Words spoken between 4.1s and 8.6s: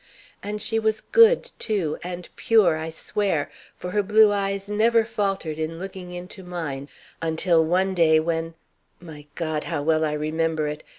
eyes never faltered in looking into mine until one day when